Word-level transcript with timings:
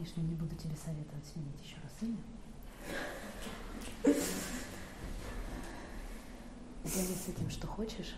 конечно, 0.00 0.22
не 0.22 0.34
буду 0.34 0.56
тебе 0.56 0.74
советовать 0.76 1.26
сменить 1.26 1.62
еще 1.62 1.76
раз 1.82 1.92
имя. 2.00 2.16
Делай 6.84 7.14
с 7.14 7.28
этим, 7.28 7.50
что 7.50 7.66
хочешь. 7.66 8.14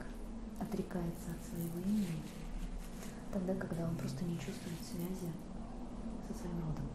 отрекается 0.62 1.32
от 1.32 1.45
своего 1.45 1.80
имени 1.80 2.23
тогда, 3.34 3.54
когда 3.55 3.86
он 3.86 3.98
просто 3.98 4.23
не 4.23 4.36
чувствует 4.38 4.82
связи 4.82 5.30
со 6.30 6.40
своим 6.40 6.62
родом. 6.62 6.88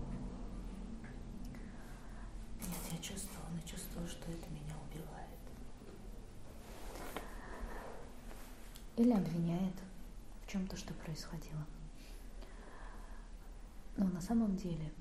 Нет, 2.63 2.93
я 2.93 2.97
чувствую, 2.97 3.45
но 3.53 3.61
чувствую, 3.69 4.09
что 4.09 4.31
это 4.33 4.49
меня 4.53 4.75
убивает. 4.91 5.38
Или 8.99 9.13
обвиняет 9.13 9.77
в 10.43 10.49
чем-то, 10.49 10.77
что 10.77 10.93
происходило. 10.93 11.65
Но 13.97 14.07
на 14.09 14.21
самом 14.21 14.57
деле, 14.57 14.93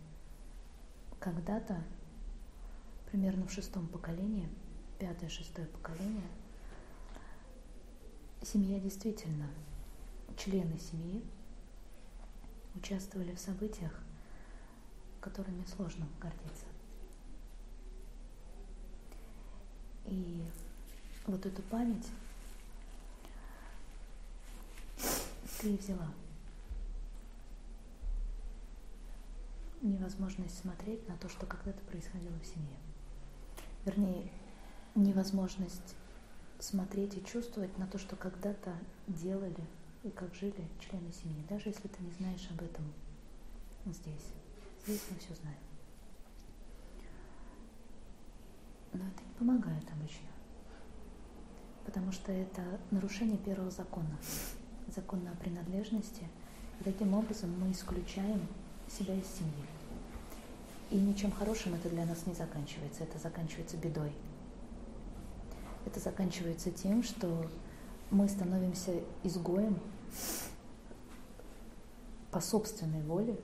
когда-то, 1.19 1.83
примерно 3.09 3.47
в 3.47 3.51
шестом 3.51 3.87
поколении, 3.87 4.47
пятое-шестое 4.99 5.65
поколение, 5.67 6.27
семья 8.43 8.79
действительно, 8.79 9.49
члены 10.37 10.77
семьи 10.77 11.23
участвовали 12.75 13.33
в 13.33 13.39
событиях, 13.39 13.99
которыми 15.21 15.65
сложно 15.65 16.07
гордиться. 16.21 16.65
И 20.05 20.45
вот 21.25 21.43
эту 21.47 21.63
память 21.63 22.07
ты 25.59 25.75
взяла. 25.77 26.13
Невозможность 29.81 30.59
смотреть 30.59 31.07
на 31.07 31.17
то, 31.17 31.29
что 31.29 31.45
когда-то 31.45 31.83
происходило 31.85 32.37
в 32.39 32.45
семье. 32.45 32.77
Вернее, 33.85 34.31
невозможность 34.95 35.95
смотреть 36.59 37.15
и 37.15 37.23
чувствовать 37.23 37.77
на 37.77 37.87
то, 37.87 37.97
что 37.97 38.15
когда-то 38.15 38.73
делали 39.07 39.63
и 40.03 40.09
как 40.09 40.33
жили 40.33 40.67
члены 40.79 41.11
семьи, 41.11 41.45
даже 41.47 41.69
если 41.69 41.87
ты 41.87 42.03
не 42.03 42.11
знаешь 42.11 42.47
об 42.51 42.61
этом 42.61 42.85
здесь. 43.85 44.33
Здесь 44.85 45.03
мы 45.11 45.17
все 45.19 45.35
знаем. 45.35 45.57
Но 48.93 49.07
это 49.07 49.23
не 49.23 49.33
помогает 49.37 49.85
обычно. 49.91 50.27
Потому 51.85 52.11
что 52.11 52.31
это 52.31 52.79
нарушение 52.91 53.37
первого 53.37 53.69
закона, 53.69 54.17
закона 54.95 55.31
о 55.31 55.35
принадлежности. 55.35 56.23
И 56.79 56.83
таким 56.83 57.13
образом 57.13 57.53
мы 57.59 57.71
исключаем 57.71 58.47
себя 58.87 59.15
из 59.15 59.25
семьи. 59.27 59.65
И 60.89 60.95
ничем 60.95 61.31
хорошим 61.31 61.73
это 61.73 61.89
для 61.89 62.05
нас 62.05 62.25
не 62.25 62.33
заканчивается, 62.33 63.03
это 63.03 63.17
заканчивается 63.19 63.77
бедой. 63.77 64.11
Это 65.85 65.99
заканчивается 65.99 66.71
тем, 66.71 67.03
что 67.03 67.49
мы 68.11 68.27
становимся 68.29 68.93
изгоем 69.23 69.79
по 72.31 72.39
собственной 72.39 73.01
воле, 73.03 73.37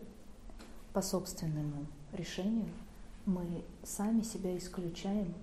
по 0.93 1.01
собственному 1.01 1.85
решению– 2.13 2.69
мы 3.25 3.63
сами 3.83 4.21
себя 4.21 4.57
исключаем 4.57 5.33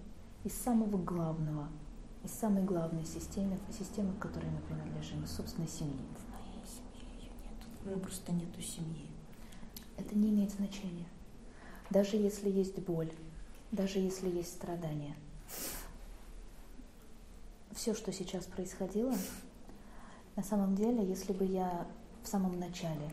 из 0.44 0.52
самого 0.52 0.98
главного, 0.98 1.68
из 2.24 2.32
самой 2.32 2.62
главной 2.64 3.04
системы, 3.04 3.58
системы, 3.76 4.14
к 4.14 4.18
которой 4.18 4.50
мы 4.50 4.60
принадлежим, 4.60 5.26
собственной 5.26 5.68
семьи. 5.68 6.04
В 6.16 6.30
моей 6.30 6.66
семье 6.66 7.18
ее 7.18 7.30
нет. 7.30 7.66
Ну, 7.84 8.00
просто 8.00 8.32
нету 8.32 8.60
семьи. 8.60 9.06
Это 9.96 10.14
не 10.16 10.30
имеет 10.30 10.50
значения. 10.50 11.06
Даже 11.90 12.16
если 12.16 12.50
есть 12.50 12.78
боль, 12.78 13.12
даже 13.72 13.98
если 13.98 14.28
есть 14.28 14.52
страдания. 14.52 15.16
Все, 17.72 17.94
что 17.94 18.12
сейчас 18.12 18.44
происходило, 18.44 19.14
на 20.36 20.42
самом 20.42 20.74
деле, 20.74 21.06
если 21.06 21.32
бы 21.32 21.44
я 21.44 21.86
в 22.22 22.28
самом 22.28 22.58
начале 22.58 23.10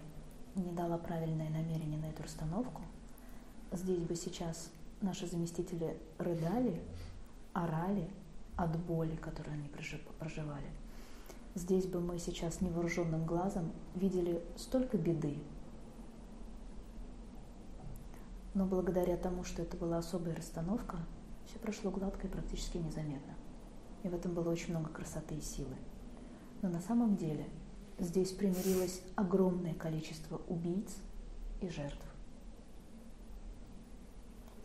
не 0.56 0.72
дала 0.72 0.98
правильное 0.98 1.50
намерение 1.50 2.00
на 2.00 2.06
эту 2.06 2.24
расстановку– 2.24 2.82
здесь 3.72 4.00
бы 4.00 4.16
сейчас 4.16 4.70
наши 5.02 5.28
заместители 5.28 5.98
рыдали, 6.18 6.82
орали 7.54 8.10
от 8.58 8.78
боли, 8.78 9.16
которую 9.16 9.54
они 9.54 9.70
проживали. 10.20 10.68
Здесь 11.56 11.86
бы 11.86 12.02
мы 12.02 12.20
сейчас 12.20 12.62
невооруженным 12.62 13.26
глазом 13.26 13.72
видели 13.96 14.42
столько 14.58 14.98
беды. 14.98 15.38
Но 18.54 18.66
благодаря 18.66 19.18
тому, 19.18 19.44
что 19.44 19.62
это 19.62 19.78
была 19.78 20.00
особая 20.00 20.36
расстановка, 20.36 20.98
все 21.46 21.60
прошло 21.60 21.92
гладко 21.92 22.28
и 22.28 22.30
практически 22.30 22.78
незаметно. 22.78 23.34
И 24.04 24.10
в 24.10 24.14
этом 24.14 24.34
было 24.34 24.50
очень 24.50 24.72
много 24.72 24.90
красоты 24.90 25.36
и 25.36 25.42
силы. 25.42 25.76
Но 26.62 26.70
на 26.70 26.82
самом 26.82 27.16
деле 27.16 27.48
здесь 28.00 28.32
примирилось 28.32 29.02
огромное 29.16 29.74
количество 29.74 30.42
убийц 30.48 30.98
и 31.62 31.70
жертв 31.70 32.08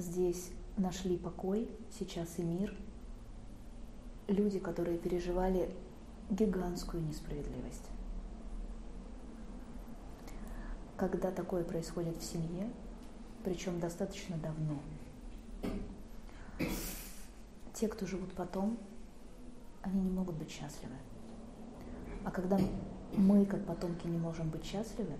здесь 0.02 0.50
нашли 0.76 1.16
покой, 1.16 1.68
сейчас 1.98 2.38
и 2.38 2.42
мир. 2.42 2.74
Люди, 4.32 4.58
которые 4.58 4.96
переживали 4.96 5.68
гигантскую 6.30 7.02
несправедливость. 7.02 7.84
Когда 10.96 11.30
такое 11.30 11.64
происходит 11.64 12.16
в 12.16 12.24
семье, 12.24 12.70
причем 13.44 13.78
достаточно 13.78 14.38
давно, 14.38 14.78
те, 17.74 17.88
кто 17.88 18.06
живут 18.06 18.32
потом, 18.32 18.78
они 19.82 20.00
не 20.00 20.10
могут 20.10 20.36
быть 20.36 20.50
счастливы. 20.50 20.94
А 22.24 22.30
когда 22.30 22.58
мы, 23.14 23.44
как 23.44 23.66
потомки, 23.66 24.06
не 24.06 24.16
можем 24.16 24.48
быть 24.48 24.64
счастливы, 24.64 25.12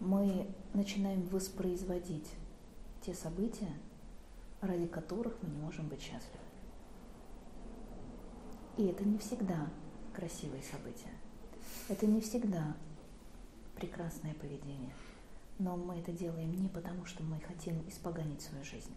мы 0.00 0.48
начинаем 0.72 1.22
воспроизводить 1.28 2.28
те 3.00 3.14
события, 3.14 3.72
ради 4.60 4.88
которых 4.88 5.36
мы 5.40 5.50
не 5.50 5.58
можем 5.58 5.86
быть 5.86 6.00
счастливы. 6.00 6.43
И 8.76 8.86
это 8.86 9.04
не 9.04 9.18
всегда 9.18 9.68
красивые 10.14 10.62
события. 10.62 11.12
Это 11.88 12.06
не 12.06 12.20
всегда 12.20 12.76
прекрасное 13.76 14.34
поведение. 14.34 14.94
Но 15.58 15.76
мы 15.76 15.98
это 15.98 16.12
делаем 16.12 16.52
не 16.60 16.68
потому, 16.68 17.04
что 17.04 17.22
мы 17.22 17.40
хотим 17.40 17.86
испоганить 17.88 18.42
свою 18.42 18.64
жизнь. 18.64 18.94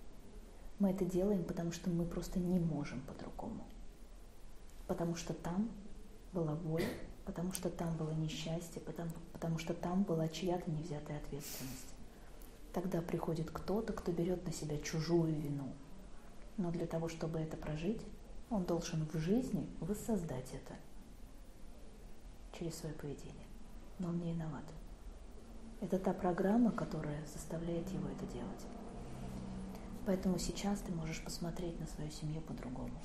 Мы 0.79 0.91
это 0.91 1.05
делаем, 1.05 1.43
потому 1.43 1.71
что 1.71 1.89
мы 1.89 2.05
просто 2.05 2.39
не 2.39 2.59
можем 2.59 3.01
по-другому. 3.01 3.65
Потому 4.87 5.15
что 5.15 5.33
там 5.33 5.69
была 6.33 6.55
боль, 6.55 6.85
потому 7.25 7.51
что 7.51 7.69
там 7.69 7.95
было 7.97 8.11
несчастье, 8.11 8.81
потому, 8.81 9.11
потому 9.33 9.59
что 9.59 9.73
там 9.73 10.03
была 10.03 10.27
чья-то 10.27 10.69
невзятая 10.71 11.17
ответственность. 11.17 11.93
Тогда 12.73 13.01
приходит 13.01 13.51
кто-то, 13.51 13.93
кто 13.93 14.11
берет 14.11 14.45
на 14.45 14.53
себя 14.53 14.77
чужую 14.79 15.33
вину. 15.33 15.67
Но 16.57 16.71
для 16.71 16.87
того, 16.87 17.09
чтобы 17.09 17.39
это 17.39 17.57
прожить, 17.57 18.01
он 18.49 18.63
должен 18.63 19.05
в 19.05 19.17
жизни 19.17 19.67
воссоздать 19.79 20.53
это 20.53 20.75
через 22.57 22.75
свое 22.75 22.95
поведение. 22.95 23.33
Но 23.99 24.09
он 24.09 24.19
не 24.19 24.33
виноват. 24.33 24.63
Это 25.81 25.99
та 25.99 26.13
программа, 26.13 26.71
которая 26.71 27.25
заставляет 27.25 27.89
его 27.89 28.07
это 28.09 28.25
делать. 28.27 28.65
Поэтому 30.05 30.39
сейчас 30.39 30.79
ты 30.79 30.91
можешь 30.91 31.23
посмотреть 31.23 31.79
на 31.79 31.87
свою 31.87 32.09
семью 32.11 32.41
по-другому. 32.41 32.97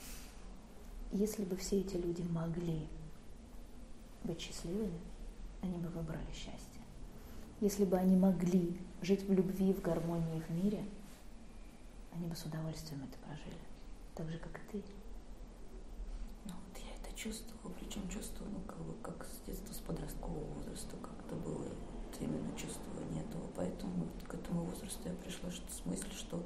Если 1.11 1.45
бы 1.45 1.57
все 1.57 1.81
эти 1.81 1.97
люди 1.97 2.23
могли 2.23 2.89
быть 4.25 4.41
счастливыми, 4.41 5.01
они 5.61 5.77
бы 5.79 5.89
выбрали 5.89 6.33
счастье. 6.33 6.81
Если 7.61 7.85
бы 7.85 7.97
они 7.97 8.17
могли 8.17 8.81
жить 9.03 9.29
в 9.29 9.33
любви, 9.33 9.73
в 9.73 9.83
гармонии 9.83 10.41
в 10.41 10.51
мире, 10.51 10.85
они 12.15 12.27
бы 12.27 12.37
с 12.37 12.45
удовольствием 12.45 13.03
это 13.03 13.19
прожили. 13.27 13.61
Так 14.15 14.31
же, 14.31 14.39
как 14.39 14.57
и 14.57 14.79
ты. 14.79 14.83
Чувствую, 17.23 17.73
причем 17.79 18.09
чувствую, 18.09 18.51
ну 18.51 18.59
как 18.67 18.79
бы 18.79 18.95
как 19.01 19.25
с 19.25 19.47
детства, 19.47 19.73
с 19.73 19.79
подросткового 19.79 20.45
возраста 20.55 20.97
как-то 21.01 21.37
было 21.37 21.69
вот 21.69 22.21
именно 22.21 22.51
чувствование 22.57 23.23
этого. 23.23 23.45
Поэтому 23.55 23.93
вот 23.95 24.29
к 24.29 24.35
этому 24.35 24.65
возрасту 24.65 25.01
я 25.05 25.15
пришла 25.15 25.49
что, 25.53 25.73
с 25.73 25.87
мыслью, 25.87 26.13
что 26.15 26.45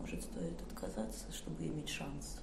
может 0.00 0.24
стоит 0.24 0.60
отказаться, 0.62 1.30
чтобы 1.32 1.64
иметь 1.66 1.88
шанс. 1.88 2.40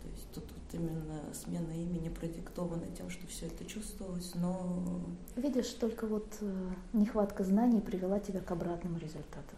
То 0.00 0.08
есть 0.08 0.32
тут 0.32 0.44
вот 0.44 0.72
именно 0.72 1.20
смена 1.34 1.72
имени 1.72 2.08
продиктована 2.08 2.86
тем, 2.96 3.10
что 3.10 3.26
все 3.26 3.48
это 3.48 3.66
чувствовалось, 3.66 4.34
но... 4.36 5.02
Видишь, 5.36 5.68
только 5.74 6.06
вот 6.06 6.28
э, 6.40 6.74
нехватка 6.94 7.44
знаний 7.44 7.82
привела 7.82 8.20
тебя 8.20 8.40
к 8.40 8.50
обратному 8.50 8.98
результату. 8.98 9.54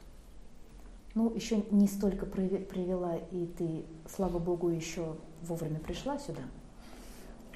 Ну, 1.14 1.34
еще 1.34 1.64
не 1.70 1.88
столько 1.88 2.26
привела, 2.26 3.16
и 3.16 3.46
ты, 3.46 3.84
слава 4.08 4.38
богу, 4.38 4.68
еще 4.68 5.16
вовремя 5.42 5.80
пришла 5.80 6.18
сюда. 6.18 6.42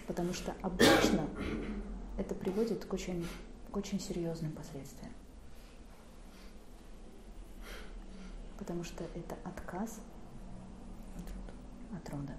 Потому 0.06 0.32
что 0.32 0.54
обычно 0.62 1.28
это 2.19 2.34
приводит 2.34 2.84
к 2.84 2.93
очень, 2.93 3.26
к 3.70 3.76
очень 3.76 4.00
серьезным 4.00 4.52
последствиям. 4.52 5.12
Потому 8.58 8.84
что 8.84 9.04
это 9.14 9.37
отказ 9.44 10.00
от 11.94 12.08
рода. 12.10 12.32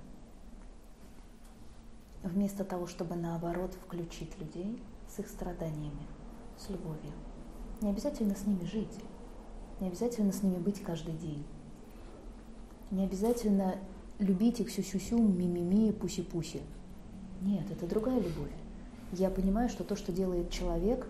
Вместо 2.23 2.63
того, 2.63 2.87
чтобы 2.87 3.15
наоборот 3.15 3.73
включить 3.85 4.37
людей 4.39 4.81
с 5.09 5.19
их 5.19 5.27
страданиями, 5.27 6.07
с 6.57 6.69
любовью. 6.69 7.11
Не 7.81 7.89
обязательно 7.89 8.35
с 8.35 8.45
ними 8.45 8.65
жить, 8.65 8.97
не 9.83 9.89
обязательно 9.89 10.31
с 10.31 10.41
ними 10.41 10.55
быть 10.59 10.81
каждый 10.81 11.13
день. 11.13 11.43
Не 12.89 13.03
обязательно 13.03 13.75
любить 14.17 14.61
их 14.61 14.71
сю-сю-сю, 14.71 15.21
ми-ми-ми, 15.21 15.91
пуси-пуси. 15.91 16.61
Нет, 17.41 17.69
это 17.69 17.85
другая 17.85 18.17
любовь. 18.17 18.53
Я 19.11 19.29
понимаю, 19.29 19.67
что 19.67 19.83
то, 19.83 19.97
что 19.97 20.13
делает 20.13 20.49
человек, 20.51 21.05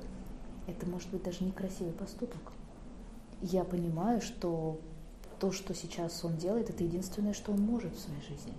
это 0.66 0.88
может 0.88 1.08
быть 1.12 1.22
даже 1.22 1.44
некрасивый 1.44 1.94
поступок. 1.94 2.42
Я 3.42 3.64
понимаю, 3.64 4.22
что 4.22 4.80
то, 5.40 5.52
что 5.52 5.75
сейчас 5.75 6.25
он 6.25 6.38
делает, 6.38 6.72
это 6.72 6.84
единственное, 6.84 7.34
что 7.34 7.52
он 7.52 7.62
может 7.62 7.94
в 7.94 8.00
своей 8.00 8.22
жизни. 8.24 8.54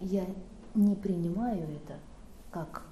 Я 0.00 0.24
не 0.76 0.94
принимаю 0.94 1.64
это 1.64 1.98
как, 2.52 2.84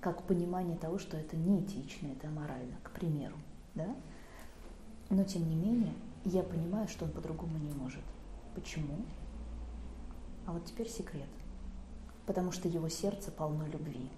как 0.00 0.22
понимание 0.22 0.78
того, 0.78 0.98
что 0.98 1.18
это 1.18 1.36
неэтично, 1.36 2.06
это 2.06 2.28
аморально, 2.28 2.76
к 2.82 2.90
примеру. 2.92 3.36
Да? 3.74 3.94
Но 5.10 5.24
тем 5.24 5.48
не 5.48 5.54
менее, 5.54 5.92
я 6.24 6.42
понимаю, 6.42 6.88
что 6.88 7.04
он 7.04 7.12
по-другому 7.12 7.58
не 7.58 7.72
может. 7.72 8.02
Почему? 8.54 9.04
А 10.46 10.52
вот 10.52 10.64
теперь 10.64 10.88
секрет. 10.88 11.28
Потому 12.26 12.50
что 12.50 12.68
его 12.68 12.88
сердце 12.88 13.30
полно 13.30 13.66
любви. 13.66 14.08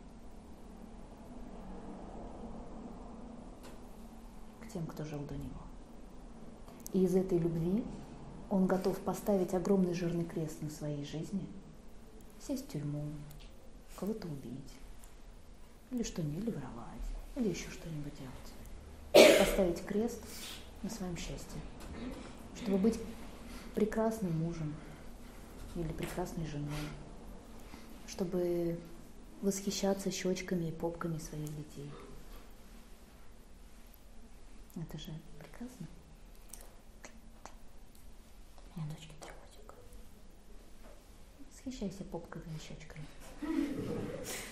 К 4.63 4.73
тем, 4.73 4.87
кто 4.87 5.05
жил 5.05 5.21
до 5.21 5.35
него. 5.35 5.61
И 6.93 7.05
из 7.05 7.15
этой 7.15 7.39
любви 7.39 7.85
он 8.51 8.67
готов 8.67 8.99
поставить 9.01 9.53
огромный 9.53 9.93
жирный 9.93 10.25
крест 10.25 10.63
на 10.63 10.71
своей 10.71 11.05
жизни, 11.05 11.47
сесть 12.41 12.67
в 12.67 12.69
тюрьму, 12.69 13.05
кого-то 13.99 14.27
убить, 14.27 14.73
или 15.91 16.03
что-нибудь, 16.03 16.45
или 16.45 16.51
воровать, 16.51 17.07
или 17.37 17.49
еще 17.49 17.71
что-нибудь 17.71 18.13
делать. 18.19 19.39
Поставить 19.39 19.85
крест 19.85 20.23
на 20.83 20.91
своем 20.91 21.17
счастье, 21.17 21.61
чтобы 22.57 22.79
быть 22.79 22.99
прекрасным 23.75 24.39
мужем 24.39 24.75
или 25.75 25.93
прекрасной 25.93 26.47
женой, 26.47 26.75
чтобы 28.07 28.79
восхищаться 29.43 30.11
щечками 30.11 30.69
и 30.69 30.73
попками 30.73 31.19
своих 31.19 31.55
детей. 31.57 31.91
Это 34.75 34.99
же 34.99 35.13
прекрасно. 35.39 35.87
У 38.75 38.81
меня 38.81 38.91
дочке 38.91 39.15
три 39.21 39.31
годика. 39.31 39.75
Восхищайся 41.51 42.05
попками 42.05 42.45
и 42.57 42.61
щечками. 42.61 43.07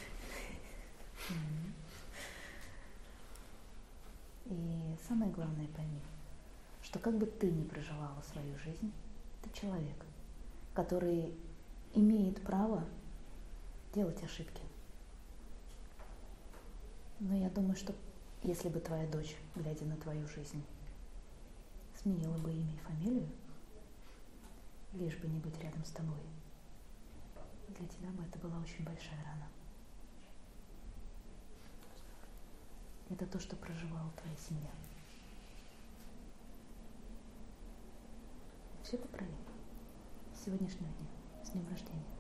И 4.49 4.97
самое 5.09 5.31
главное 5.33 5.67
пойми, 5.69 6.01
что 6.87 7.01
как 7.01 7.19
бы 7.19 7.27
ты 7.27 7.51
ни 7.51 7.65
проживала 7.65 8.23
свою 8.23 8.57
жизнь, 8.59 8.93
ты 9.43 9.51
человек, 9.51 9.97
который 10.73 11.35
имеет 11.95 12.41
право 12.45 12.85
делать 13.93 14.23
ошибки. 14.23 14.63
Но 17.19 17.35
я 17.35 17.51
думаю, 17.51 17.75
что 17.75 17.93
если 18.45 18.69
бы 18.69 18.79
твоя 18.79 19.09
дочь, 19.09 19.35
глядя 19.57 19.85
на 19.85 19.97
твою 19.97 20.29
жизнь, 20.29 20.63
сменила 22.01 22.39
бы 22.39 22.53
имя 22.53 22.75
и 22.75 22.79
фамилию, 22.79 23.29
лишь 24.93 25.17
бы 25.17 25.27
не 25.27 25.41
быть 25.41 25.59
рядом 25.61 25.85
с 25.85 25.91
тобой, 25.91 26.21
для 27.69 27.89
тебя 27.89 28.11
бы 28.11 28.23
это 28.23 28.39
была 28.39 28.61
очень 28.61 28.85
большая 28.85 29.25
рана. 29.25 29.49
Это 33.11 33.27
то, 33.27 33.41
что 33.41 33.57
проживала 33.57 34.13
твоя 34.13 34.37
семья. 34.37 34.71
Все 38.87 38.99
поправим. 38.99 39.35
С 40.33 40.45
сегодняшнего 40.45 40.87
дня. 40.87 41.09
С 41.43 41.51
днем 41.51 41.67
рождения. 41.69 42.16